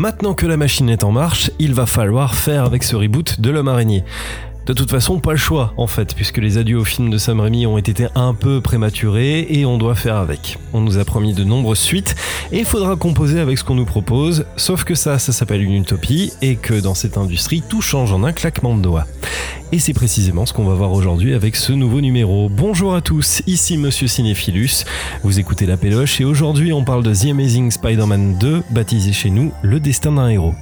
Maintenant 0.00 0.32
que 0.32 0.46
la 0.46 0.56
machine 0.56 0.88
est 0.88 1.04
en 1.04 1.12
marche, 1.12 1.50
il 1.58 1.74
va 1.74 1.84
falloir 1.84 2.34
faire 2.34 2.64
avec 2.64 2.84
ce 2.84 2.96
reboot 2.96 3.38
de 3.38 3.50
l'homme 3.50 3.68
araignée. 3.68 4.02
De 4.70 4.74
toute 4.74 4.92
façon, 4.92 5.18
pas 5.18 5.32
le 5.32 5.36
choix 5.36 5.74
en 5.78 5.88
fait, 5.88 6.14
puisque 6.14 6.36
les 6.36 6.56
adieux 6.56 6.78
au 6.78 6.84
film 6.84 7.10
de 7.10 7.18
Sam 7.18 7.40
Raimi 7.40 7.66
ont 7.66 7.76
été 7.76 8.06
un 8.14 8.34
peu 8.34 8.60
prématurés 8.60 9.44
et 9.50 9.66
on 9.66 9.78
doit 9.78 9.96
faire 9.96 10.14
avec. 10.14 10.58
On 10.72 10.80
nous 10.80 10.96
a 10.96 11.04
promis 11.04 11.34
de 11.34 11.42
nombreuses 11.42 11.80
suites 11.80 12.14
et 12.52 12.60
il 12.60 12.64
faudra 12.64 12.94
composer 12.94 13.40
avec 13.40 13.58
ce 13.58 13.64
qu'on 13.64 13.74
nous 13.74 13.84
propose, 13.84 14.46
sauf 14.54 14.84
que 14.84 14.94
ça, 14.94 15.18
ça 15.18 15.32
s'appelle 15.32 15.60
une 15.60 15.74
utopie 15.74 16.32
et 16.40 16.54
que 16.54 16.74
dans 16.74 16.94
cette 16.94 17.18
industrie, 17.18 17.64
tout 17.68 17.80
change 17.80 18.12
en 18.12 18.22
un 18.22 18.30
claquement 18.30 18.76
de 18.76 18.82
doigts. 18.82 19.08
Et 19.72 19.80
c'est 19.80 19.92
précisément 19.92 20.46
ce 20.46 20.52
qu'on 20.52 20.66
va 20.66 20.74
voir 20.74 20.92
aujourd'hui 20.92 21.34
avec 21.34 21.56
ce 21.56 21.72
nouveau 21.72 22.00
numéro. 22.00 22.48
Bonjour 22.48 22.94
à 22.94 23.00
tous, 23.00 23.42
ici 23.48 23.76
Monsieur 23.76 24.06
Cinéphilus, 24.06 24.84
vous 25.24 25.40
écoutez 25.40 25.66
La 25.66 25.78
Péloche 25.78 26.20
et 26.20 26.24
aujourd'hui 26.24 26.72
on 26.72 26.84
parle 26.84 27.02
de 27.02 27.12
The 27.12 27.30
Amazing 27.32 27.72
Spider-Man 27.72 28.38
2, 28.38 28.62
baptisé 28.70 29.12
chez 29.12 29.30
nous 29.30 29.50
Le 29.62 29.80
Destin 29.80 30.12
d'un 30.12 30.28
héros. 30.28 30.54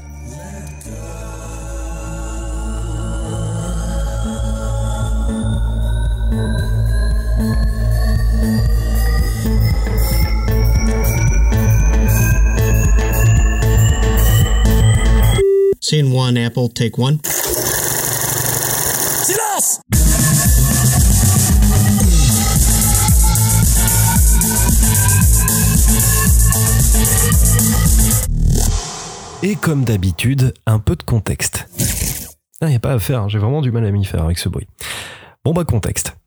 Scene 15.89 16.13
one, 16.13 16.37
Apple, 16.37 16.69
take 16.69 16.99
one. 16.99 17.19
Silence 19.25 19.81
Et 29.43 29.55
comme 29.57 29.85
d'habitude, 29.85 30.53
un 30.67 30.79
peu 30.79 30.95
de 30.95 31.03
contexte. 31.03 31.67
Il 32.61 32.69
n'y 32.69 32.75
a 32.75 32.81
pas 32.81 32.93
à 32.93 32.99
faire, 32.99 33.31
j'ai 33.31 33.39
vraiment 33.39 33.63
du 33.63 33.71
mal 33.71 33.87
à 33.87 33.91
m'y 33.91 34.05
faire 34.05 34.25
avec 34.25 34.37
ce 34.37 34.51
bruit. 34.51 34.67
Bon 35.43 35.55
bah 35.55 35.65
contexte. 35.65 36.18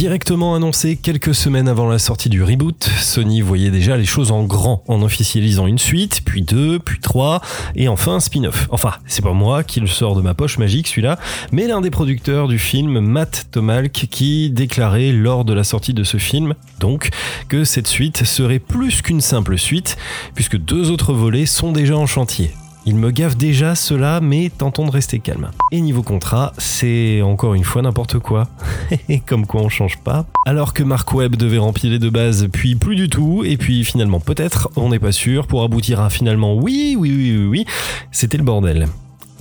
Directement 0.00 0.54
annoncé 0.54 0.96
quelques 0.96 1.34
semaines 1.34 1.68
avant 1.68 1.86
la 1.86 1.98
sortie 1.98 2.30
du 2.30 2.42
reboot, 2.42 2.88
Sony 3.02 3.42
voyait 3.42 3.70
déjà 3.70 3.98
les 3.98 4.06
choses 4.06 4.30
en 4.30 4.44
grand 4.44 4.82
en 4.88 5.02
officialisant 5.02 5.66
une 5.66 5.76
suite, 5.76 6.22
puis 6.24 6.40
deux, 6.40 6.78
puis 6.78 7.00
trois, 7.00 7.42
et 7.76 7.86
enfin 7.86 8.14
un 8.14 8.20
spin-off. 8.20 8.66
Enfin, 8.70 8.94
c'est 9.04 9.20
pas 9.20 9.34
moi 9.34 9.62
qui 9.62 9.78
le 9.78 9.86
sort 9.86 10.16
de 10.16 10.22
ma 10.22 10.32
poche 10.32 10.56
magique 10.56 10.88
celui-là, 10.88 11.18
mais 11.52 11.66
l'un 11.66 11.82
des 11.82 11.90
producteurs 11.90 12.48
du 12.48 12.58
film, 12.58 13.00
Matt 13.00 13.48
Tomalk, 13.50 13.92
qui 13.92 14.48
déclarait 14.48 15.12
lors 15.12 15.44
de 15.44 15.52
la 15.52 15.64
sortie 15.64 15.92
de 15.92 16.02
ce 16.02 16.16
film, 16.16 16.54
donc, 16.78 17.10
que 17.50 17.64
cette 17.64 17.86
suite 17.86 18.24
serait 18.24 18.58
plus 18.58 19.02
qu'une 19.02 19.20
simple 19.20 19.58
suite, 19.58 19.98
puisque 20.34 20.56
deux 20.56 20.90
autres 20.90 21.12
volets 21.12 21.44
sont 21.44 21.72
déjà 21.72 21.98
en 21.98 22.06
chantier. 22.06 22.52
Il 22.90 22.96
me 22.96 23.12
gaffe 23.12 23.36
déjà 23.36 23.76
cela, 23.76 24.20
mais 24.20 24.50
tentons 24.50 24.84
de 24.84 24.90
rester 24.90 25.20
calme. 25.20 25.52
Et 25.70 25.80
niveau 25.80 26.02
contrat, 26.02 26.52
c'est 26.58 27.22
encore 27.22 27.54
une 27.54 27.62
fois 27.62 27.82
n'importe 27.82 28.18
quoi. 28.18 28.48
Comme 29.26 29.46
quoi 29.46 29.60
on 29.60 29.68
change 29.68 29.98
pas. 29.98 30.26
Alors 30.44 30.74
que 30.74 30.82
Mark 30.82 31.14
Webb 31.14 31.36
devait 31.36 31.58
remplir 31.58 32.00
de 32.00 32.10
base, 32.10 32.48
puis 32.52 32.74
plus 32.74 32.96
du 32.96 33.08
tout, 33.08 33.44
et 33.44 33.56
puis 33.56 33.84
finalement 33.84 34.18
peut-être, 34.18 34.70
on 34.74 34.88
n'est 34.88 34.98
pas 34.98 35.12
sûr, 35.12 35.46
pour 35.46 35.62
aboutir 35.62 36.00
à 36.00 36.10
finalement 36.10 36.56
oui, 36.56 36.96
oui, 36.98 37.14
oui, 37.14 37.36
oui, 37.36 37.46
oui, 37.46 37.64
c'était 38.10 38.38
le 38.38 38.42
bordel. 38.42 38.88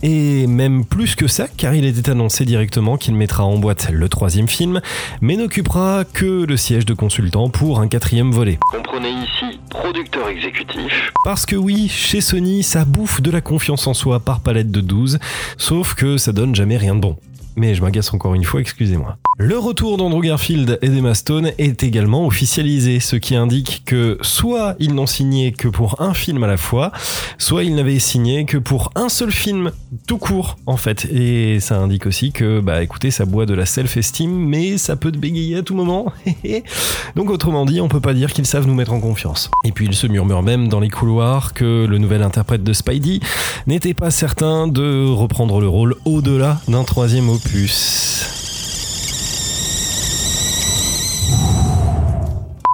Et 0.02 0.48
même 0.48 0.86
plus 0.86 1.16
que 1.16 1.28
ça, 1.28 1.48
car 1.48 1.74
il 1.74 1.86
était 1.86 2.10
annoncé 2.10 2.46
directement 2.46 2.98
qu'il 2.98 3.16
mettra 3.16 3.44
en 3.44 3.58
boîte 3.58 3.90
le 3.92 4.08
troisième 4.10 4.48
film, 4.48 4.82
mais 5.22 5.36
n'occupera 5.36 6.04
que 6.06 6.46
le 6.46 6.58
siège 6.58 6.86
de 6.86 6.94
consultant 6.94 7.50
pour 7.50 7.80
un 7.80 7.88
quatrième 7.88 8.32
volet. 8.32 8.60
Comprenez 8.72 9.10
ici 9.10 9.60
producteur 9.70 10.28
exécutif. 10.30 11.12
Parce 11.24 11.46
que 11.46 11.56
oui, 11.56 11.88
chez 11.90 12.22
Sony, 12.22 12.64
ça 12.64 12.86
bouffe 12.86 13.22
de 13.22 13.32
la 13.32 13.42
confiance 13.42 13.88
en 13.88 13.94
soi 13.94 14.20
par 14.20 14.40
palette 14.42 14.72
de 14.72 14.82
12, 14.82 15.20
sauf 15.58 15.96
que 15.96 16.18
ça 16.18 16.32
donne 16.32 16.56
jamais 16.56 16.78
rien 16.78 16.96
de 16.96 17.02
bon. 17.02 17.18
Mais 17.56 17.76
je 17.76 17.82
m'agace 17.82 18.14
encore 18.14 18.36
une 18.36 18.44
fois, 18.44 18.62
excusez-moi. 18.62 19.18
Le 19.42 19.58
retour 19.58 19.96
d'Andrew 19.96 20.20
Garfield 20.20 20.80
et 20.82 20.90
d'Emma 20.90 21.14
Stone 21.14 21.54
est 21.58 21.82
également 21.84 22.28
officialisé, 22.28 23.00
ce 23.00 23.16
qui 23.16 23.38
indique 23.38 23.84
que 23.86 24.18
soit 24.20 24.76
ils 24.80 24.94
n'ont 24.94 25.06
signé 25.06 25.54
que 25.54 25.70
pour 25.70 26.02
un 26.02 26.14
film 26.14 26.44
à 26.44 26.48
la 26.48 26.58
fois, 26.58 26.92
soit 27.38 27.64
ils 27.64 27.74
n'avaient 27.74 28.00
signé 28.00 28.44
que 28.44 28.58
pour 28.58 28.92
un 28.96 29.08
seul 29.08 29.32
film 29.32 29.72
tout 30.08 30.18
court 30.18 30.58
en 30.66 30.76
fait. 30.76 31.06
Et 31.06 31.62
ça 31.62 31.78
indique 31.78 32.06
aussi 32.06 32.34
que, 32.34 32.60
bah 32.60 32.84
écoutez, 32.84 33.12
ça 33.12 33.24
boit 33.24 33.46
de 33.46 33.54
la 33.54 33.66
self-esteem, 33.66 34.30
mais 34.30 34.78
ça 34.78 34.98
peut 34.98 35.10
te 35.10 35.18
bégayer 35.18 35.56
à 35.56 35.64
tout 35.64 35.74
moment. 35.74 36.12
Donc 37.16 37.30
autrement 37.30 37.66
dit, 37.66 37.80
on 37.80 37.88
peut 37.88 38.02
pas 38.02 38.14
dire 38.14 38.34
qu'ils 38.34 38.46
savent 38.46 38.68
nous 38.68 38.76
mettre 38.76 38.92
en 38.92 39.00
confiance. 39.00 39.50
Et 39.64 39.72
puis 39.72 39.86
il 39.86 39.94
se 39.94 40.08
murmure 40.08 40.44
même 40.44 40.68
dans 40.68 40.82
les 40.82 40.90
couloirs 40.90 41.54
que 41.54 41.86
le 41.86 41.98
nouvel 41.98 42.24
interprète 42.24 42.66
de 42.66 42.74
Spidey 42.74 43.22
n'était 43.68 43.94
pas 43.94 44.12
certain 44.12 44.68
de 44.68 45.08
reprendre 45.08 45.62
le 45.62 45.70
rôle 45.70 45.96
au-delà 46.04 46.60
d'un 46.68 46.84
troisième 46.84 47.30
opus. 47.30 48.39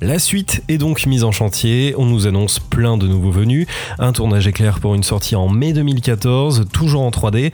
La 0.06 0.20
suite 0.20 0.62
est 0.68 0.78
donc 0.78 1.08
mise 1.08 1.24
en 1.24 1.32
chantier, 1.32 1.96
on 1.98 2.06
nous 2.06 2.28
annonce 2.28 2.60
plein 2.60 2.96
de 2.96 3.08
nouveaux 3.08 3.32
venus, 3.32 3.66
un 3.98 4.12
tournage 4.12 4.46
éclair 4.46 4.80
pour 4.80 4.94
une 4.94 5.02
sortie 5.02 5.36
en 5.36 5.50
mai 5.50 5.74
2014, 5.74 6.68
toujours 6.72 7.02
en 7.02 7.10
3D. 7.10 7.52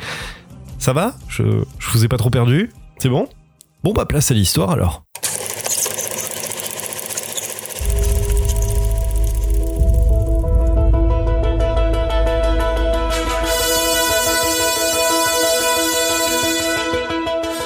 Ça 0.78 0.92
va? 0.92 1.16
Je, 1.30 1.44
vous 1.94 2.04
ai 2.04 2.10
pas 2.10 2.18
trop 2.18 2.30
perdu 2.30 2.70
C'est 2.98 3.08
bon? 3.08 3.30
Bon 3.86 3.94
bah 3.94 4.06
place 4.06 4.32
à 4.32 4.34
l'histoire 4.34 4.72
alors. 4.72 5.06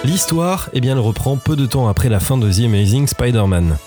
L'histoire, 0.04 0.70
eh 0.74 0.82
bien, 0.82 0.92
elle 0.92 1.00
reprend 1.00 1.38
peu 1.38 1.56
de 1.56 1.66
temps 1.66 1.88
après 1.88 2.10
la 2.10 2.20
fin 2.20 2.38
de 2.38 2.52
The 2.52 2.66
Amazing 2.66 3.08
Spider-Man. 3.08 3.78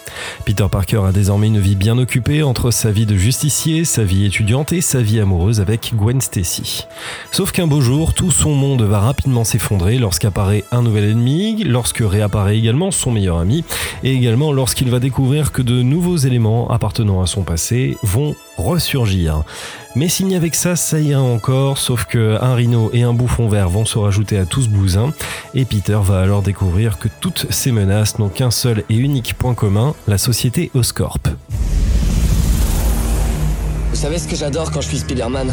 Peter 0.44 0.66
Parker 0.70 1.02
a 1.06 1.12
désormais 1.12 1.48
une 1.48 1.58
vie 1.58 1.76
bien 1.76 1.98
occupée 1.98 2.42
entre 2.42 2.70
sa 2.70 2.90
vie 2.90 3.06
de 3.06 3.16
justicier, 3.16 3.84
sa 3.84 4.04
vie 4.04 4.24
étudiante 4.24 4.72
et 4.72 4.80
sa 4.80 5.00
vie 5.00 5.20
amoureuse 5.20 5.60
avec 5.60 5.92
Gwen 5.94 6.20
Stacy. 6.20 6.86
Sauf 7.32 7.52
qu'un 7.52 7.66
beau 7.66 7.80
jour, 7.80 8.14
tout 8.14 8.30
son 8.30 8.54
monde 8.54 8.82
va 8.82 9.00
rapidement 9.00 9.44
s'effondrer 9.44 9.98
lorsqu'apparaît 9.98 10.64
un 10.72 10.82
nouvel 10.82 11.04
ennemi, 11.04 11.64
lorsque 11.64 12.02
réapparaît 12.02 12.58
également 12.58 12.90
son 12.90 13.10
meilleur 13.10 13.38
ami, 13.38 13.64
et 14.02 14.12
également 14.12 14.52
lorsqu'il 14.52 14.90
va 14.90 15.00
découvrir 15.00 15.52
que 15.52 15.62
de 15.62 15.82
nouveaux 15.82 16.16
éléments 16.16 16.70
appartenant 16.70 17.20
à 17.20 17.26
son 17.26 17.42
passé 17.42 17.96
vont 18.02 18.34
ressurgir. 18.58 19.42
Mais 19.96 20.08
avait 20.34 20.50
que 20.50 20.56
ça, 20.56 20.76
ça 20.76 21.00
ira 21.00 21.22
encore, 21.22 21.78
sauf 21.78 22.04
que 22.04 22.36
un 22.40 22.54
rhino 22.54 22.90
et 22.92 23.02
un 23.02 23.14
bouffon 23.14 23.48
vert 23.48 23.68
vont 23.68 23.84
se 23.84 23.98
rajouter 23.98 24.38
à 24.38 24.44
tout 24.44 24.62
ce 24.62 24.68
bousin, 24.68 25.12
et 25.54 25.64
Peter 25.64 25.98
va 26.02 26.20
alors 26.20 26.42
découvrir 26.42 26.98
que 26.98 27.08
toutes 27.20 27.46
ces 27.50 27.72
menaces 27.72 28.18
n'ont 28.18 28.28
qu'un 28.28 28.50
seul 28.50 28.84
et 28.90 28.94
unique 28.94 29.34
point 29.34 29.54
commun, 29.54 29.94
la 30.06 30.18
société 30.18 30.70
Oscorp. 30.74 31.18
Vous 33.90 33.96
savez 33.96 34.18
ce 34.18 34.28
que 34.28 34.36
j'adore 34.36 34.70
quand 34.70 34.82
je 34.82 34.88
suis 34.88 34.98
Spider-Man? 34.98 35.52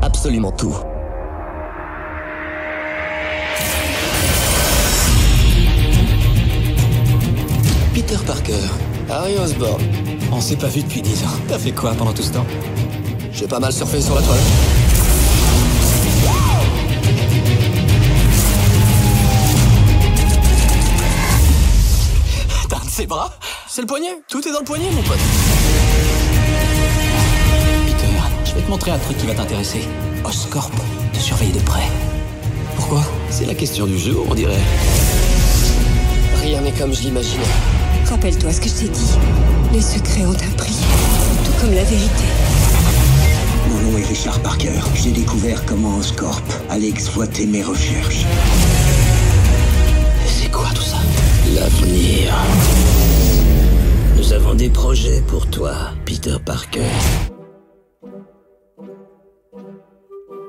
Absolument 0.00 0.52
tout. 0.52 0.74
Peter 8.10 8.24
Parker, 8.26 8.58
Harry 9.08 9.36
Osborn. 9.38 9.80
On 10.32 10.40
s'est 10.40 10.56
pas 10.56 10.66
vu 10.66 10.82
depuis 10.82 11.00
10 11.00 11.22
ans. 11.22 11.38
T'as 11.46 11.60
fait 11.60 11.70
quoi 11.70 11.92
pendant 11.92 12.12
tout 12.12 12.22
ce 12.22 12.32
temps? 12.32 12.44
J'ai 13.32 13.46
pas 13.46 13.60
mal 13.60 13.72
surfé 13.72 14.00
sur 14.00 14.16
la 14.16 14.22
toile. 14.22 14.38
T'as 22.68 22.76
un 22.78 22.84
de 22.84 22.90
ses 22.90 23.06
bras? 23.06 23.32
C'est 23.68 23.82
le 23.82 23.86
poignet 23.86 24.18
Tout 24.28 24.40
est 24.48 24.52
dans 24.52 24.58
le 24.58 24.64
poignet, 24.64 24.90
mon 24.90 25.02
pote. 25.02 25.18
Peter, 27.86 28.06
je 28.44 28.54
vais 28.56 28.62
te 28.62 28.70
montrer 28.70 28.90
un 28.90 28.98
truc 28.98 29.18
qui 29.18 29.26
va 29.28 29.34
t'intéresser. 29.34 29.82
Oscorp 30.24 30.72
te 31.12 31.18
surveille 31.20 31.52
de 31.52 31.60
près. 31.60 31.86
Pourquoi? 32.74 33.04
C'est 33.30 33.46
la 33.46 33.54
question 33.54 33.86
du 33.86 33.96
jour, 33.96 34.26
on 34.28 34.34
dirait. 34.34 34.58
Rien 36.42 36.60
n'est 36.62 36.72
comme 36.72 36.92
je 36.92 37.02
l'imaginais. 37.02 37.44
Rappelle-toi 38.10 38.52
ce 38.52 38.60
que 38.60 38.68
je 38.68 38.74
t'ai 38.74 38.88
dit. 38.88 39.14
Les 39.72 39.80
secrets 39.80 40.26
ont 40.26 40.32
un 40.32 40.56
prix, 40.56 40.76
tout 41.44 41.52
comme 41.60 41.72
la 41.72 41.84
vérité. 41.84 42.24
Mon 43.68 43.92
nom 43.92 43.98
est 43.98 44.04
Richard 44.04 44.40
Parker. 44.40 44.80
J'ai 44.96 45.12
découvert 45.12 45.64
comment 45.64 45.96
Oscorp 45.96 46.42
allait 46.68 46.88
exploiter 46.88 47.46
mes 47.46 47.62
recherches. 47.62 48.26
C'est 50.26 50.50
quoi 50.50 50.66
tout 50.74 50.82
ça? 50.82 50.96
L'avenir. 51.54 52.34
Nous 54.16 54.32
avons 54.32 54.54
des 54.54 54.70
projets 54.70 55.22
pour 55.28 55.46
toi, 55.46 55.72
Peter 56.04 56.36
Parker. 56.44 56.80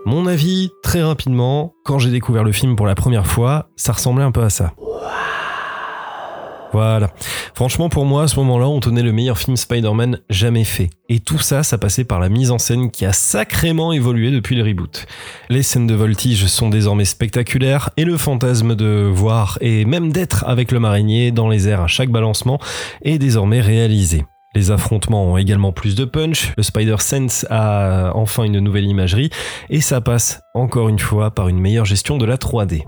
Mon 0.08 0.26
avis, 0.26 0.72
très 0.82 1.04
rapidement, 1.04 1.76
quand 1.86 2.00
j'ai 2.00 2.10
découvert 2.10 2.44
le 2.44 2.52
film 2.52 2.76
pour 2.76 2.88
la 2.88 2.96
première 2.96 3.28
fois, 3.28 3.70
ça 3.76 3.94
ressemblait 3.94 4.24
un 4.24 4.32
peu 4.32 4.42
à 4.42 4.50
ça. 4.50 4.74
Voilà. 6.74 7.12
Franchement, 7.54 7.90
pour 7.90 8.06
moi, 8.06 8.24
à 8.24 8.28
ce 8.28 8.38
moment-là, 8.38 8.68
on 8.68 8.80
tenait 8.80 9.04
le 9.04 9.12
meilleur 9.12 9.38
film 9.38 9.58
Spider-Man 9.58 10.20
jamais 10.30 10.64
fait. 10.64 10.90
Et 11.10 11.20
tout 11.20 11.40
ça, 11.40 11.64
ça 11.64 11.78
passait 11.78 12.06
par 12.06 12.20
la 12.20 12.30
mise 12.30 12.52
en 12.52 12.58
scène 12.58 12.92
qui 12.92 13.06
a 13.06 13.14
sacrément 13.14 13.92
évolué 13.92 14.32
depuis 14.32 14.56
le 14.56 14.64
reboot. 14.64 15.06
Les 15.50 15.64
scènes 15.64 15.88
de 15.88 15.94
voltige 15.94 16.46
sont 16.46 16.70
désormais 16.70 17.06
spectaculaires 17.06 17.90
et 17.98 18.06
le 18.06 18.18
fantasme 18.18 18.76
de 18.76 19.10
voir 19.12 19.58
et 19.62 19.86
même 19.86 20.12
d'être 20.12 20.46
avec 20.48 20.72
le 20.72 20.80
marinier 20.80 21.32
dans 21.32 21.50
les 21.50 21.68
airs 21.68 21.82
à 21.82 21.88
chaque 21.88 22.10
balancement 22.10 22.60
est 23.04 23.18
désormais 23.18 23.60
réalisé. 23.60 24.24
Les 24.54 24.72
affrontements 24.72 25.32
ont 25.32 25.38
également 25.38 25.72
plus 25.72 25.96
de 25.96 26.04
punch, 26.04 26.54
le 26.58 26.64
Spider-Sense 26.64 27.46
a 27.50 28.12
enfin 28.16 28.44
une 28.44 28.60
nouvelle 28.60 28.86
imagerie 28.86 29.30
et 29.70 29.80
ça 29.80 30.02
passe 30.02 30.42
encore 30.54 30.90
une 30.90 31.00
fois 31.00 31.32
par 31.32 31.48
une 31.48 31.60
meilleure 31.60 31.86
gestion 31.86 32.18
de 32.18 32.26
la 32.26 32.36
3D. 32.36 32.84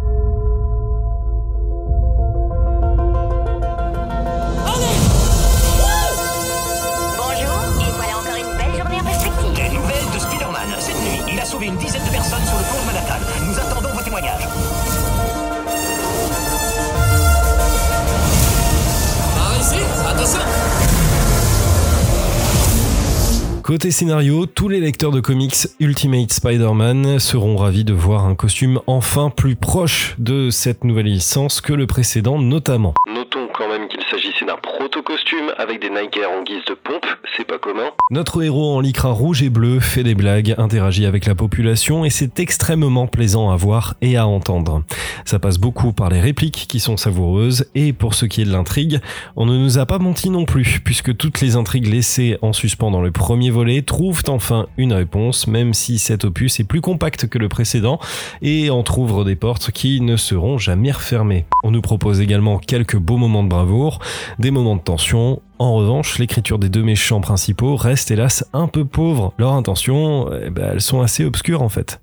Côté 23.64 23.92
scénario, 23.92 24.46
tous 24.46 24.68
les 24.68 24.82
lecteurs 24.82 25.12
de 25.12 25.22
comics 25.22 25.56
Ultimate 25.80 26.34
Spider-Man 26.34 27.18
seront 27.18 27.56
ravis 27.56 27.86
de 27.86 27.94
voir 27.94 28.26
un 28.26 28.36
costume 28.36 28.82
enfin 28.88 29.30
plus 29.30 29.56
proche 29.56 30.16
de 30.20 30.50
cette 30.50 30.84
nouvelle 30.84 31.06
licence 31.06 31.62
que 31.62 31.72
le 31.72 31.88
précédent 31.88 32.38
notamment. 32.38 32.94
Notons 33.08 33.48
quand 33.54 33.70
même 33.70 33.88
qu'il 33.88 34.02
s'agissait 34.12 34.44
d'un 34.44 34.58
proto-costume 34.58 35.43
avec 35.58 35.82
des 35.82 35.90
Nike 35.90 36.20
en 36.28 36.44
guise 36.44 36.64
de 36.68 36.74
pompe, 36.74 37.06
c'est 37.36 37.46
pas 37.46 37.58
commun. 37.58 37.92
Notre 38.10 38.44
héros 38.44 38.76
en 38.76 38.80
lycra 38.80 39.12
rouge 39.12 39.44
et 39.44 39.50
bleu 39.50 39.80
fait 39.80 40.04
des 40.04 40.16
blagues, 40.16 40.56
interagit 40.58 41.06
avec 41.06 41.26
la 41.26 41.36
population 41.36 42.06
et 42.06 42.10
c'est 42.10 42.40
extrêmement 42.40 43.08
plaisant 43.08 43.52
à 43.52 43.56
voir 43.56 43.96
et 44.02 44.18
à 44.18 44.28
entendre. 44.28 44.84
Ça 45.26 45.40
passe 45.40 45.58
beaucoup 45.58 45.94
par 45.94 46.10
les 46.10 46.20
répliques 46.20 46.66
qui 46.68 46.80
sont 46.80 46.98
savoureuses 46.98 47.66
et 47.76 47.94
pour 47.94 48.14
ce 48.14 48.26
qui 48.26 48.42
est 48.42 48.46
de 48.46 48.52
l'intrigue, 48.52 49.00
on 49.36 49.46
ne 49.46 49.58
nous 49.58 49.78
a 49.78 49.86
pas 49.86 50.00
menti 50.00 50.30
non 50.30 50.46
plus 50.46 50.80
puisque 50.84 51.16
toutes 51.16 51.42
les 51.42 51.56
intrigues 51.56 51.88
laissées 51.88 52.38
en 52.42 52.54
suspens 52.54 52.92
dans 52.92 53.02
le 53.02 53.12
premier 53.12 53.50
volet 53.50 53.82
trouvent 53.82 54.24
enfin 54.28 54.68
une 54.78 54.94
réponse 54.94 55.48
même 55.48 55.74
si 55.74 56.00
cet 56.00 56.26
opus 56.26 56.60
est 56.60 56.64
plus 56.66 56.82
compact 56.82 57.28
que 57.28 57.38
le 57.38 57.50
précédent 57.50 58.00
et 58.42 58.70
entr'ouvre 58.70 59.24
des 59.26 59.36
portes 59.36 59.72
qui 59.72 60.02
ne 60.02 60.18
seront 60.18 60.58
jamais 60.58 60.92
refermées. 60.92 61.46
On 61.64 61.72
nous 61.72 61.82
propose 61.82 62.22
également 62.22 62.58
quelques 62.60 62.98
beaux 62.98 63.18
moments 63.18 63.44
de 63.44 63.50
bravoure, 63.50 64.00
des 64.40 64.52
moments 64.52 64.76
de 64.76 64.82
tension, 64.82 65.42
en 65.64 65.76
revanche, 65.76 66.20
l'écriture 66.20 66.60
des 66.60 66.70
deux 66.70 66.84
méchants 66.84 67.22
principaux 67.22 67.76
reste 67.76 68.12
hélas 68.12 68.46
un 68.54 68.68
peu 68.68 68.84
pauvre. 68.84 69.34
Leurs 69.38 69.54
intentions, 69.54 70.30
eh 70.34 70.50
ben, 70.50 70.72
elles 70.74 70.82
sont 70.82 71.02
assez 71.02 71.24
obscures 71.24 71.62
en 71.62 71.70
fait. 71.70 72.02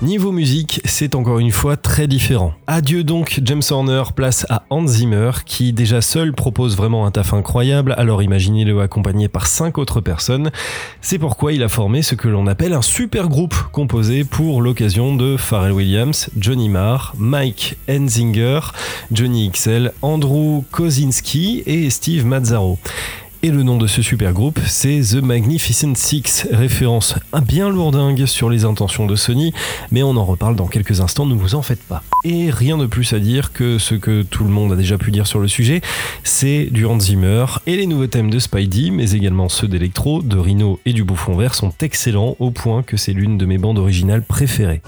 Niveau 0.00 0.30
musique, 0.30 0.80
c'est 0.84 1.16
encore 1.16 1.40
une 1.40 1.50
fois 1.50 1.76
très 1.76 2.06
différent. 2.06 2.54
Adieu 2.68 3.02
donc 3.02 3.40
James 3.42 3.62
Horner, 3.68 4.04
place 4.14 4.46
à 4.48 4.62
Hans 4.70 4.86
Zimmer, 4.86 5.32
qui 5.44 5.72
déjà 5.72 6.00
seul 6.02 6.32
propose 6.32 6.76
vraiment 6.76 7.04
un 7.04 7.10
taf 7.10 7.34
incroyable, 7.34 7.96
alors 7.98 8.22
imaginez-le 8.22 8.80
accompagné 8.80 9.26
par 9.26 9.48
cinq 9.48 9.76
autres 9.76 10.00
personnes. 10.00 10.52
C'est 11.00 11.18
pourquoi 11.18 11.52
il 11.52 11.64
a 11.64 11.68
formé 11.68 12.02
ce 12.02 12.14
que 12.14 12.28
l'on 12.28 12.46
appelle 12.46 12.74
un 12.74 12.82
super 12.82 13.28
groupe, 13.28 13.56
composé 13.72 14.22
pour 14.22 14.62
l'occasion 14.62 15.16
de 15.16 15.36
Pharrell 15.36 15.72
Williams, 15.72 16.30
Johnny 16.38 16.68
Marr, 16.68 17.14
Mike 17.18 17.76
Enzinger, 17.90 18.60
Johnny 19.10 19.50
XL, 19.50 19.90
Andrew 20.02 20.62
Kozinski 20.70 21.64
et 21.66 21.90
Steve 21.90 22.24
Mazzaro. 22.24 22.78
Et 23.44 23.50
le 23.50 23.62
nom 23.62 23.76
de 23.76 23.86
ce 23.86 24.02
super 24.02 24.32
groupe, 24.32 24.58
c'est 24.66 25.00
The 25.00 25.22
Magnificent 25.22 25.94
Six, 25.94 26.48
référence 26.50 27.14
bien 27.46 27.70
lourdingue 27.70 28.26
sur 28.26 28.50
les 28.50 28.64
intentions 28.64 29.06
de 29.06 29.14
Sony, 29.14 29.52
mais 29.92 30.02
on 30.02 30.16
en 30.16 30.24
reparle 30.24 30.56
dans 30.56 30.66
quelques 30.66 31.00
instants, 31.00 31.24
ne 31.24 31.34
vous 31.34 31.54
en 31.54 31.62
faites 31.62 31.82
pas. 31.84 32.02
Et 32.24 32.50
rien 32.50 32.76
de 32.76 32.86
plus 32.86 33.12
à 33.12 33.20
dire 33.20 33.52
que 33.52 33.78
ce 33.78 33.94
que 33.94 34.22
tout 34.22 34.42
le 34.42 34.50
monde 34.50 34.72
a 34.72 34.76
déjà 34.76 34.98
pu 34.98 35.12
dire 35.12 35.28
sur 35.28 35.38
le 35.38 35.46
sujet, 35.46 35.82
c'est 36.24 36.66
du 36.72 36.84
Hans 36.84 36.98
Zimmer, 36.98 37.44
et 37.68 37.76
les 37.76 37.86
nouveaux 37.86 38.08
thèmes 38.08 38.30
de 38.30 38.40
Spidey, 38.40 38.90
mais 38.90 39.12
également 39.12 39.48
ceux 39.48 39.68
d'Electro, 39.68 40.20
de 40.20 40.36
Rhino 40.36 40.80
et 40.84 40.92
du 40.92 41.04
Bouffon 41.04 41.36
Vert 41.36 41.54
sont 41.54 41.72
excellents 41.80 42.34
au 42.40 42.50
point 42.50 42.82
que 42.82 42.96
c'est 42.96 43.12
l'une 43.12 43.38
de 43.38 43.46
mes 43.46 43.58
bandes 43.58 43.78
originales 43.78 44.22
préférées. 44.22 44.82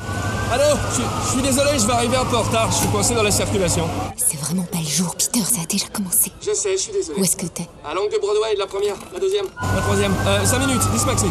Allô 0.53 0.76
je, 0.91 1.03
je 1.25 1.32
suis 1.35 1.43
désolé, 1.43 1.70
je 1.79 1.87
vais 1.87 1.93
arriver 1.93 2.17
un 2.17 2.25
peu 2.25 2.37
en 2.37 2.43
retard, 2.43 2.69
je 2.73 2.79
suis 2.79 2.88
coincé 2.88 3.14
dans 3.14 3.23
la 3.23 3.31
circulation. 3.31 3.85
C'est 4.17 4.39
vraiment 4.50 4.67
pas 4.67 4.79
le 4.79 4.88
jour, 4.88 5.14
Peter, 5.17 5.44
ça 5.44 5.62
a 5.62 5.67
déjà 5.67 5.87
commencé. 5.87 6.32
Je 6.41 6.52
sais, 6.52 6.73
je 6.73 6.82
suis 6.82 6.93
désolé. 6.93 7.20
Où 7.20 7.25
est-ce 7.25 7.37
que 7.37 7.47
t'es 7.47 7.69
À 7.85 7.94
l'angle 7.94 8.12
de 8.12 8.19
Broadway, 8.19 8.56
la 8.58 8.67
première, 8.67 8.97
la 9.12 9.20
deuxième, 9.20 9.47
la 9.62 9.81
troisième. 9.81 10.12
Euh, 10.26 10.44
5 10.44 10.58
minutes, 10.67 10.82
10 10.93 11.06
maxi. 11.06 11.26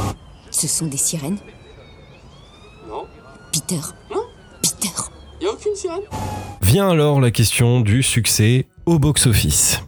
Ce 0.51 0.67
sont 0.67 0.87
des 0.87 0.97
sirènes 0.97 1.37
Non 2.87 3.05
Peter 3.51 3.81
Non 4.09 4.21
Peter 4.61 4.93
Y 5.41 5.45
a 5.45 5.51
aucune 5.51 5.75
sirène 5.75 6.01
Vient 6.61 6.89
alors 6.89 7.19
la 7.19 7.29
question 7.29 7.81
du 7.81 8.03
succès 8.03 8.67
au 8.85 8.99
box-office. 8.99 9.83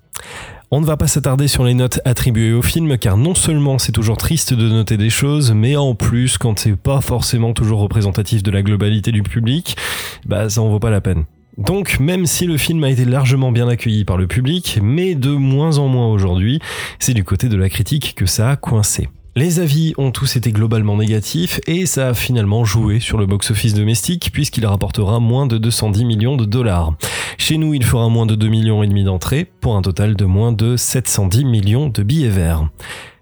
On 0.70 0.82
ne 0.82 0.86
va 0.86 0.98
pas 0.98 1.08
s'attarder 1.08 1.48
sur 1.48 1.64
les 1.64 1.74
notes 1.74 2.00
attribuées 2.06 2.54
au 2.54 2.62
film 2.62 2.98
car 2.98 3.18
non 3.18 3.34
seulement 3.34 3.80
c'est 3.80 3.92
toujours 3.92 4.18
triste 4.18 4.54
de 4.54 4.68
noter 4.68 4.98
des 4.98 5.10
choses, 5.10 5.52
mais 5.54 5.78
en 5.78 5.96
plus 5.96 6.38
quand 6.38 6.60
c'est 6.60 6.76
pas 6.76 7.02
forcément 7.02 7.54
toujours 7.54 7.80
représentatif 7.80 8.44
de 8.44 8.52
la 8.52 8.62
globalité 8.62 9.12
du 9.12 9.24
public, 9.24 9.78
bah 10.26 10.50
ça 10.50 10.62
en 10.62 10.70
vaut 10.70 10.80
pas 10.80 10.90
la 10.90 11.02
peine. 11.02 11.26
Donc 11.62 12.00
même 12.00 12.26
si 12.26 12.48
le 12.48 12.58
film 12.58 12.84
a 12.84 12.90
été 12.90 13.06
largement 13.06 13.52
bien 13.52 13.68
accueilli 13.68 14.04
par 14.04 14.18
le 14.18 14.26
public, 14.26 14.80
mais 14.82 15.14
de 15.14 15.30
moins 15.30 15.78
en 15.78 15.88
moins 15.88 16.08
aujourd'hui, 16.08 16.60
c'est 16.98 17.14
du 17.14 17.24
côté 17.24 17.50
de 17.50 17.56
la 17.58 17.70
critique 17.70 18.16
que 18.16 18.26
ça 18.26 18.50
a 18.50 18.56
coincé. 18.56 19.10
Les 19.36 19.60
avis 19.60 19.94
ont 19.98 20.12
tous 20.12 20.36
été 20.36 20.52
globalement 20.52 20.98
négatifs 20.98 21.62
et 21.68 21.86
ça 21.86 22.10
a 22.10 22.14
finalement 22.16 22.66
joué 22.66 23.00
sur 23.00 23.20
le 23.20 23.28
box-office 23.28 23.76
domestique 23.76 24.32
puisqu'il 24.34 24.66
rapportera 24.66 25.20
moins 25.20 25.46
de 25.46 25.60
210 25.60 26.04
millions 26.04 26.36
de 26.36 26.46
dollars. 26.46 26.96
Chez 27.38 27.58
nous, 27.58 27.76
il 27.76 27.84
fera 27.84 28.10
moins 28.10 28.26
de 28.26 28.36
2 28.36 28.48
millions 28.48 28.82
et 28.82 28.88
demi 28.88 29.04
d'entrées 29.04 29.46
pour 29.62 29.76
un 29.76 29.84
total 29.84 30.16
de 30.16 30.26
moins 30.26 30.52
de 30.52 30.76
710 30.76 31.46
millions 31.46 31.90
de 31.90 32.02
billets 32.02 32.30
verts. 32.30 32.68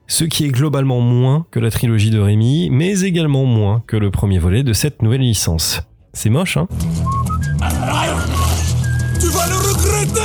Ce 0.08 0.24
qui 0.24 0.46
est 0.46 0.50
globalement 0.50 1.02
moins 1.02 1.46
que 1.52 1.60
la 1.60 1.72
trilogie 1.72 2.10
de 2.10 2.20
Rémi, 2.20 2.70
mais 2.72 3.02
également 3.02 3.46
moins 3.46 3.84
que 3.86 3.98
le 3.98 4.12
premier 4.12 4.40
volet 4.40 4.64
de 4.64 4.74
cette 4.74 5.02
nouvelle 5.02 5.22
licence. 5.22 5.82
C'est 6.14 6.30
moche, 6.30 6.58
hein? 6.58 6.68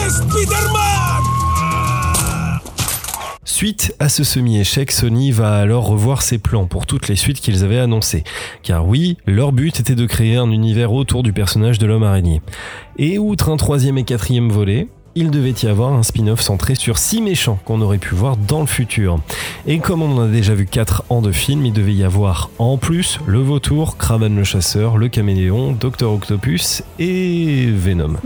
Spider-Man 0.08 1.22
Suite 3.44 3.94
à 3.98 4.08
ce 4.08 4.24
semi-échec, 4.24 4.92
Sony 4.92 5.30
va 5.32 5.56
alors 5.56 5.86
revoir 5.86 6.20
ses 6.20 6.38
plans 6.38 6.66
pour 6.66 6.86
toutes 6.86 7.08
les 7.08 7.16
suites 7.16 7.40
qu'ils 7.40 7.64
avaient 7.64 7.78
annoncées. 7.78 8.24
Car 8.62 8.86
oui, 8.86 9.16
leur 9.26 9.52
but 9.52 9.80
était 9.80 9.94
de 9.94 10.04
créer 10.06 10.36
un 10.36 10.50
univers 10.50 10.92
autour 10.92 11.22
du 11.22 11.32
personnage 11.32 11.78
de 11.78 11.86
l'homme 11.86 12.02
araignée. 12.02 12.42
Et 12.98 13.18
outre 13.18 13.48
un 13.48 13.56
troisième 13.56 13.96
et 13.96 14.04
quatrième 14.04 14.50
volet, 14.50 14.88
il 15.14 15.30
devait 15.30 15.54
y 15.62 15.66
avoir 15.66 15.92
un 15.92 16.02
spin-off 16.02 16.40
centré 16.40 16.74
sur 16.74 16.98
six 16.98 17.22
méchants 17.22 17.58
qu'on 17.64 17.80
aurait 17.80 17.98
pu 17.98 18.14
voir 18.14 18.36
dans 18.36 18.60
le 18.60 18.66
futur. 18.66 19.20
Et 19.66 19.78
comme 19.78 20.02
on 20.02 20.18
en 20.18 20.24
a 20.24 20.28
déjà 20.28 20.54
vu 20.54 20.66
quatre 20.66 21.04
en 21.08 21.22
deux 21.22 21.32
films, 21.32 21.64
il 21.64 21.72
devait 21.72 21.94
y 21.94 22.04
avoir 22.04 22.50
en 22.58 22.76
plus 22.76 23.20
le 23.26 23.38
vautour, 23.38 23.96
Kraven 23.96 24.36
le 24.36 24.44
chasseur, 24.44 24.98
le 24.98 25.08
caméléon, 25.08 25.72
Docteur 25.72 26.12
Octopus 26.12 26.82
et 26.98 27.66
Venom. 27.70 28.16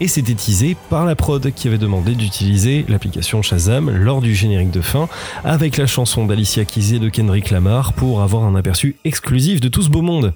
Et 0.00 0.06
c'était 0.06 0.34
teasé 0.34 0.76
par 0.90 1.04
la 1.04 1.16
prod 1.16 1.52
qui 1.52 1.66
avait 1.66 1.76
demandé 1.76 2.14
d'utiliser 2.14 2.84
l'application 2.88 3.42
Shazam 3.42 3.90
lors 3.90 4.20
du 4.20 4.32
générique 4.32 4.70
de 4.70 4.80
fin 4.80 5.08
avec 5.42 5.76
la 5.76 5.86
chanson 5.86 6.24
d'Alicia 6.24 6.64
Keys 6.64 7.00
de 7.00 7.08
Kendrick 7.08 7.50
Lamar 7.50 7.94
pour 7.94 8.22
avoir 8.22 8.44
un 8.44 8.54
aperçu 8.54 8.94
exclusif 9.04 9.60
de 9.60 9.66
tout 9.66 9.82
ce 9.82 9.88
beau 9.88 10.02
monde. 10.02 10.34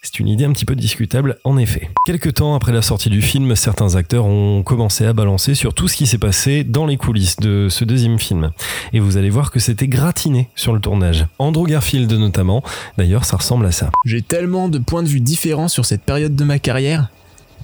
C'est 0.00 0.20
une 0.20 0.28
idée 0.28 0.44
un 0.44 0.52
petit 0.52 0.64
peu 0.64 0.76
discutable 0.76 1.38
en 1.42 1.58
effet. 1.58 1.90
Quelque 2.06 2.28
temps 2.28 2.54
après 2.54 2.70
la 2.70 2.82
sortie 2.82 3.10
du 3.10 3.20
film, 3.20 3.56
certains 3.56 3.96
acteurs 3.96 4.26
ont 4.26 4.62
commencé 4.62 5.04
à 5.04 5.12
balancer 5.12 5.56
sur 5.56 5.74
tout 5.74 5.88
ce 5.88 5.96
qui 5.96 6.06
s'est 6.06 6.16
passé 6.16 6.62
dans 6.62 6.86
les 6.86 6.96
coulisses 6.96 7.36
de 7.36 7.66
ce 7.68 7.84
deuxième 7.84 8.20
film. 8.20 8.52
Et 8.92 9.00
vous 9.00 9.16
allez 9.16 9.30
voir 9.30 9.50
que 9.50 9.58
c'était 9.58 9.88
gratiné 9.88 10.48
sur 10.54 10.72
le 10.72 10.78
tournage. 10.78 11.26
Andrew 11.40 11.66
Garfield 11.66 12.12
notamment, 12.12 12.62
d'ailleurs 12.96 13.24
ça 13.24 13.38
ressemble 13.38 13.66
à 13.66 13.72
ça. 13.72 13.90
J'ai 14.06 14.22
tellement 14.22 14.68
de 14.68 14.78
points 14.78 15.02
de 15.02 15.08
vue 15.08 15.20
différents 15.20 15.68
sur 15.68 15.84
cette 15.84 16.02
période 16.02 16.36
de 16.36 16.44
ma 16.44 16.60
carrière. 16.60 17.08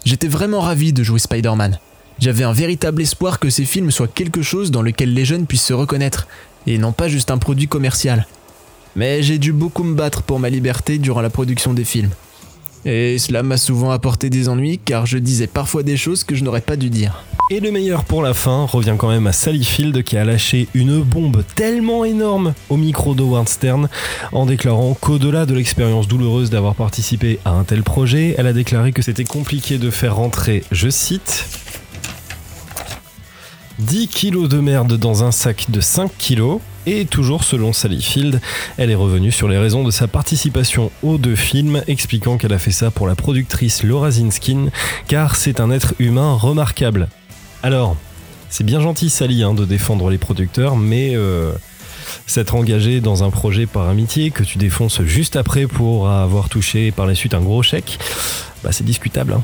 J'étais 0.07 0.29
vraiment 0.29 0.61
ravi 0.61 0.93
de 0.93 1.03
jouer 1.03 1.19
Spider-Man. 1.19 1.81
J'avais 2.21 2.45
un 2.45 2.53
véritable 2.53 3.03
espoir 3.03 3.41
que 3.41 3.51
ces 3.51 3.65
films 3.65 3.91
soient 3.91 4.07
quelque 4.07 4.41
chose 4.41 4.71
dans 4.71 4.81
lequel 4.81 5.13
les 5.13 5.25
jeunes 5.25 5.49
puissent 5.49 5.65
se 5.65 5.75
reconnaître, 5.75 6.29
et 6.69 6.79
non 6.79 6.93
pas 6.93 7.09
juste 7.09 7.33
un 7.33 7.39
produit 7.39 7.67
commercial. 7.67 8.25
Mais 8.95 9.25
j'ai 9.25 9.39
dû 9.39 9.53
beaucoup 9.53 9.83
me 9.83 9.97
battre 9.97 10.23
pour 10.23 10.39
ma 10.39 10.49
liberté 10.49 10.99
durant 10.99 11.23
la 11.23 11.29
production 11.29 11.75
des 11.75 11.83
films. 11.83 12.13
Et 12.85 13.19
cela 13.19 13.43
m'a 13.43 13.57
souvent 13.57 13.91
apporté 13.91 14.31
des 14.31 14.49
ennuis 14.49 14.79
car 14.79 15.07
je 15.07 15.19
disais 15.19 15.49
parfois 15.49 15.83
des 15.83 15.97
choses 15.97 16.23
que 16.23 16.37
je 16.37 16.45
n'aurais 16.45 16.61
pas 16.61 16.77
dû 16.77 16.89
dire. 16.89 17.25
Et 17.49 17.61
le 17.61 17.71
meilleur 17.71 18.05
pour 18.05 18.23
la 18.23 18.35
fin 18.35 18.65
revient 18.65 18.97
quand 18.99 19.09
même 19.09 19.29
à 19.29 19.33
Sally 19.33 19.63
Field 19.63 20.03
qui 20.03 20.17
a 20.17 20.25
lâché 20.25 20.67
une 20.75 21.01
bombe 21.01 21.45
tellement 21.55 22.05
énorme 22.05 22.55
au 22.71 22.77
micro 22.77 23.15
d'Howard 23.15 23.49
Stern 23.49 23.89
en 24.33 24.47
déclarant 24.47 24.95
qu'au-delà 25.01 25.47
de 25.47 25.55
l'expérience 25.55 26.09
douloureuse 26.09 26.51
d'avoir 26.51 26.75
participé 26.75 27.39
à 27.45 27.51
un 27.51 27.63
tel 27.63 27.85
projet, 27.85 28.35
elle 28.37 28.49
a 28.49 28.53
déclaré 28.53 28.91
que 28.91 29.01
c'était 29.01 29.23
compliqué 29.23 29.79
de 29.79 29.91
faire 29.91 30.17
rentrer, 30.17 30.65
je 30.73 30.89
cite, 30.89 31.47
10 33.79 34.09
kilos 34.09 34.49
de 34.49 34.59
merde 34.59 34.97
dans 34.97 35.23
un 35.23 35.31
sac 35.31 35.67
de 35.69 35.81
5 35.81 36.11
kilos. 36.19 36.61
Et 36.89 37.05
toujours 37.05 37.45
selon 37.45 37.73
Sally 37.73 38.03
Field, 38.03 38.41
elle 38.77 38.91
est 38.91 38.97
revenue 38.97 39.31
sur 39.31 39.49
les 39.49 39.59
raisons 39.59 39.85
de 39.85 39.93
sa 39.93 40.09
participation 40.09 40.91
aux 41.05 41.19
deux 41.19 41.37
films, 41.37 41.83
expliquant 41.87 42.39
qu'elle 42.39 42.53
a 42.53 42.59
fait 42.59 42.73
ça 42.73 42.91
pour 42.91 43.07
la 43.07 43.15
productrice 43.15 43.85
Laura 43.85 44.11
Zinskin, 44.11 44.69
car 45.07 45.37
c'est 45.37 45.61
un 45.61 45.71
être 45.71 45.95
humain 46.01 46.35
remarquable. 46.35 47.09
Alors, 47.63 47.97
c'est 48.49 48.65
bien 48.65 48.81
gentil 48.81 49.11
Sally 49.11 49.43
hein, 49.43 49.55
de 49.55 49.65
défendre 49.65 50.11
les 50.11 50.19
producteurs, 50.19 50.77
mais 50.77 51.13
euh, 51.15 51.53
s'être 52.27 52.55
engagé 52.55 53.01
dans 53.01 53.25
un 53.25 53.31
projet 53.31 53.67
par 53.67 53.89
amitié 53.89 54.31
que 54.31 54.43
tu 54.43 54.59
défonces 54.59 55.03
juste 55.03 55.37
après 55.37 55.67
pour 55.67 56.09
avoir 56.09 56.49
touché 56.49 56.93
par 56.93 57.07
la 57.07 57.15
suite 57.15 57.35
un 57.35 57.41
gros 57.41 57.63
chèque, 57.63 57.99
bah 58.63 58.73
c'est 58.73 58.85
discutable. 58.85 59.35
Hein. 59.35 59.43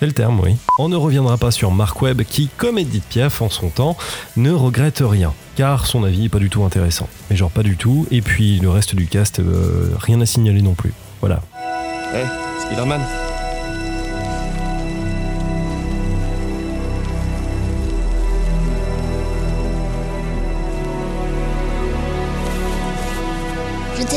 C'est 0.00 0.06
le 0.06 0.12
terme, 0.12 0.40
oui. 0.40 0.56
On 0.78 0.88
ne 0.88 0.96
reviendra 0.96 1.36
pas 1.36 1.50
sur 1.50 1.70
Mark 1.72 2.00
Webb 2.00 2.22
qui, 2.22 2.48
comme 2.56 2.78
Edith 2.78 3.04
Piaf 3.04 3.42
en 3.42 3.50
son 3.50 3.68
temps, 3.68 3.98
ne 4.36 4.50
regrette 4.50 5.02
rien, 5.04 5.34
car 5.56 5.86
son 5.86 6.04
avis 6.04 6.24
est 6.24 6.28
pas 6.30 6.38
du 6.38 6.48
tout 6.48 6.64
intéressant. 6.64 7.06
Mais 7.28 7.36
genre 7.36 7.50
pas 7.50 7.62
du 7.62 7.76
tout, 7.76 8.06
et 8.10 8.22
puis 8.22 8.58
le 8.60 8.70
reste 8.70 8.94
du 8.94 9.06
cast, 9.06 9.40
euh, 9.40 9.90
rien 9.98 10.18
à 10.22 10.26
signaler 10.26 10.62
non 10.62 10.72
plus. 10.72 10.94
Voilà. 11.20 11.42
Hey, 12.14 12.24
Spider-Man 12.62 13.02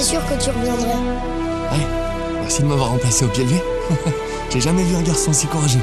sûr 0.04 0.20
que 0.26 0.44
tu 0.44 0.50
reviendrais. 0.50 0.86
Ouais, 0.86 1.88
merci 2.42 2.62
de 2.62 2.68
m'avoir 2.68 2.90
remplacé 2.90 3.24
au 3.24 3.30
pied 3.30 3.46
levé. 3.46 3.62
J'ai 4.52 4.60
jamais 4.60 4.84
vu 4.84 4.96
un 4.96 5.02
garçon 5.02 5.32
si 5.32 5.48
courageux. 5.48 5.80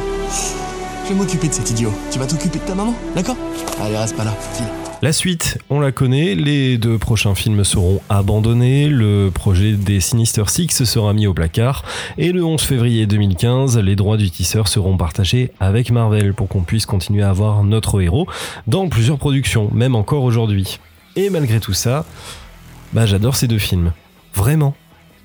Je 1.05 1.09
vais 1.09 1.15
m'occuper 1.15 1.49
de 1.49 1.55
cet 1.55 1.71
idiot. 1.71 1.91
Tu 2.11 2.19
vas 2.19 2.27
t'occuper 2.27 2.59
de 2.59 2.65
ta 2.65 2.75
maman, 2.75 2.95
d'accord? 3.17 3.37
Allez, 3.81 3.97
reste 3.97 4.17
pas 4.17 4.25
là, 4.25 4.37
file. 4.53 4.67
La 5.01 5.15
suite, 5.15 5.57
on 5.71 5.81
la 5.81 5.91
connaît, 5.91 6.35
les 6.35 6.77
deux 6.77 6.99
prochains 6.99 7.35
films 7.35 7.65
seront 7.65 8.03
abandonnés, 8.11 8.89
le 8.89 9.31
projet 9.33 9.73
des 9.73 10.01
Sinister 10.01 10.45
Six 10.49 10.85
sera 10.85 11.15
mis 11.15 11.27
au 11.27 11.33
placard, 11.33 11.83
et 12.19 12.33
le 12.33 12.45
11 12.45 12.61
février 12.61 13.07
2015, 13.07 13.79
les 13.79 13.97
droits 13.97 14.19
du 14.19 14.31
tisseur 14.31 14.69
seront 14.69 14.99
partagés 14.99 15.53
avec 15.59 15.91
Marvel 15.91 16.35
pour 16.35 16.49
qu'on 16.49 16.61
puisse 16.61 16.85
continuer 16.85 17.23
à 17.23 17.31
avoir 17.31 17.65
notre 17.65 18.03
héros 18.03 18.27
dans 18.67 18.87
plusieurs 18.91 19.17
productions, 19.17 19.71
même 19.73 19.95
encore 19.95 20.25
aujourd'hui. 20.25 20.79
Et 21.17 21.31
malgré 21.31 21.59
tout 21.59 21.73
ça, 21.73 22.05
bah 22.93 23.07
j'adore 23.07 23.37
ces 23.37 23.49
deux 23.49 23.59
films. 23.59 23.93
Vraiment. 24.35 24.75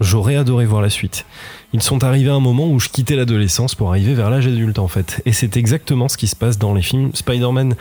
J'aurais 0.02 0.36
adoré 0.36 0.66
voir 0.66 0.82
la 0.82 0.90
suite. 0.90 1.26
Ils 1.72 1.82
sont 1.82 2.04
arrivés 2.04 2.30
à 2.30 2.34
un 2.34 2.42
moment 2.42 2.70
où 2.70 2.80
je 2.80 2.90
quittais 2.90 3.16
l'adolescence 3.16 3.76
pour 3.76 3.90
arriver 3.90 4.14
vers 4.14 4.30
l'âge 4.30 4.48
adulte 4.48 4.80
en 4.80 4.88
fait. 4.88 5.22
Et 5.26 5.32
c'est 5.32 5.56
exactement 5.58 6.10
ce 6.10 6.18
qui 6.18 6.28
se 6.28 6.36
passe 6.36 6.58
dans 6.58 6.74
les 6.74 6.82
films 6.82 7.12
Spider-Man. 7.14 7.76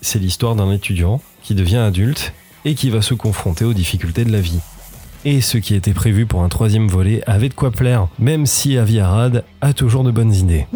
C'est 0.00 0.18
l'histoire 0.18 0.56
d'un 0.56 0.72
étudiant 0.72 1.20
qui 1.42 1.54
devient 1.54 1.76
adulte 1.76 2.32
et 2.64 2.74
qui 2.74 2.90
va 2.90 3.02
se 3.02 3.14
confronter 3.14 3.64
aux 3.64 3.74
difficultés 3.74 4.24
de 4.24 4.32
la 4.32 4.40
vie. 4.40 4.60
Et 5.24 5.40
ce 5.40 5.56
qui 5.56 5.74
était 5.74 5.94
prévu 5.94 6.26
pour 6.26 6.42
un 6.42 6.48
troisième 6.48 6.88
volet 6.88 7.22
avait 7.26 7.48
de 7.48 7.54
quoi 7.54 7.70
plaire, 7.70 8.08
même 8.18 8.44
si 8.46 8.76
Avi 8.76 9.00
Arad 9.00 9.44
a 9.60 9.72
toujours 9.72 10.04
de 10.04 10.10
bonnes 10.10 10.34
idées. 10.34 10.66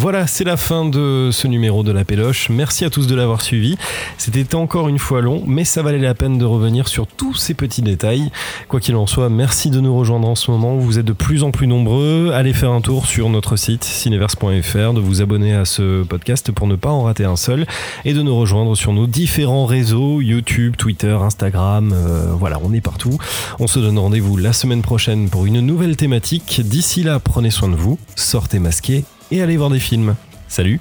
Voilà, 0.00 0.28
c'est 0.28 0.44
la 0.44 0.56
fin 0.56 0.84
de 0.84 1.30
ce 1.32 1.48
numéro 1.48 1.82
de 1.82 1.90
la 1.90 2.04
Péloche. 2.04 2.50
Merci 2.50 2.84
à 2.84 2.90
tous 2.90 3.08
de 3.08 3.16
l'avoir 3.16 3.42
suivi. 3.42 3.76
C'était 4.16 4.54
encore 4.54 4.88
une 4.88 5.00
fois 5.00 5.22
long, 5.22 5.42
mais 5.44 5.64
ça 5.64 5.82
valait 5.82 5.98
la 5.98 6.14
peine 6.14 6.38
de 6.38 6.44
revenir 6.44 6.86
sur 6.86 7.08
tous 7.08 7.34
ces 7.34 7.52
petits 7.52 7.82
détails. 7.82 8.30
Quoi 8.68 8.78
qu'il 8.78 8.94
en 8.94 9.08
soit, 9.08 9.28
merci 9.28 9.70
de 9.70 9.80
nous 9.80 9.98
rejoindre 9.98 10.28
en 10.28 10.36
ce 10.36 10.52
moment. 10.52 10.76
Vous 10.76 11.00
êtes 11.00 11.04
de 11.04 11.12
plus 11.12 11.42
en 11.42 11.50
plus 11.50 11.66
nombreux. 11.66 12.30
Allez 12.32 12.52
faire 12.52 12.70
un 12.70 12.80
tour 12.80 13.06
sur 13.06 13.28
notre 13.28 13.56
site 13.56 13.82
cineverse.fr, 13.82 14.92
de 14.94 15.00
vous 15.00 15.20
abonner 15.20 15.52
à 15.52 15.64
ce 15.64 16.04
podcast 16.04 16.52
pour 16.52 16.68
ne 16.68 16.76
pas 16.76 16.90
en 16.90 17.02
rater 17.02 17.24
un 17.24 17.34
seul 17.34 17.66
et 18.04 18.14
de 18.14 18.22
nous 18.22 18.36
rejoindre 18.36 18.76
sur 18.76 18.92
nos 18.92 19.08
différents 19.08 19.66
réseaux 19.66 20.20
YouTube, 20.20 20.76
Twitter, 20.76 21.18
Instagram. 21.20 21.92
euh, 21.92 22.26
voilà, 22.38 22.60
on 22.62 22.72
est 22.72 22.80
partout. 22.80 23.18
On 23.58 23.66
se 23.66 23.80
donne 23.80 23.98
rendez-vous 23.98 24.36
la 24.36 24.52
semaine 24.52 24.82
prochaine 24.82 25.28
pour 25.28 25.44
une 25.44 25.58
nouvelle 25.60 25.96
thématique. 25.96 26.60
D'ici 26.64 27.02
là, 27.02 27.18
prenez 27.18 27.50
soin 27.50 27.68
de 27.68 27.74
vous, 27.74 27.98
sortez 28.14 28.60
masqués 28.60 29.02
et 29.30 29.42
allez 29.42 29.56
voir 29.56 29.70
des 29.70 29.80
films. 29.80 30.14
Salut 30.48 30.80